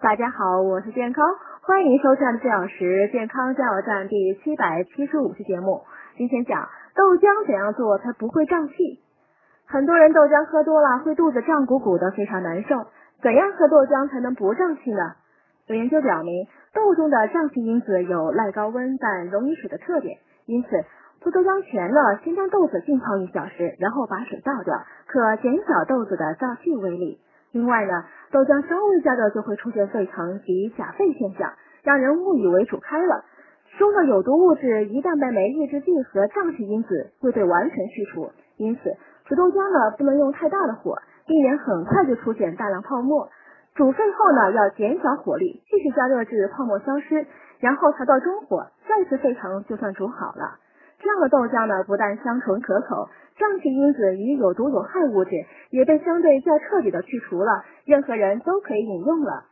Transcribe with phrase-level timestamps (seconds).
[0.00, 1.28] 大家好，我是健康，
[1.60, 5.82] 欢迎收看四小时健康加油站第七百七十五期节目。
[6.16, 8.74] 今天讲豆浆怎样做才不会胀气。
[9.66, 12.86] 很多人豆浆喝多了会肚子胀鼓鼓的，非常难受。
[13.20, 15.16] 怎样喝豆浆才能不胀气呢？
[15.66, 20.70] 有研究表明，豆中的胀气因子有耐高温但溶于水的特点，因此
[21.20, 27.20] 做豆浆前呢，先将豆子浸泡一小时，然后把水倒掉，可减小豆子的胀气威力。
[27.52, 33.24] 另外呢，豆浆稍微加热就会出现沸腾及假沸现象，让人误以为煮开了。
[33.78, 38.82] 中的有毒物质一旦被酶抑制剂和胀气因子会被完全去除，因此
[39.24, 43.28] 煮豆浆呢不能用太大的火，避免很快就出现大量泡沫。
[43.74, 47.26] 煮沸后呢要减小火力，继续加热至泡沫消失，
[47.58, 50.58] 然后调到中火，再次沸腾就算煮好了。
[51.10, 53.08] 这样的豆浆呢不但香醇可口。
[53.36, 55.32] 胀气因子与有毒有害物质
[55.70, 59.42] 也被相对较彻底的去除了，任何人都可以饮用了。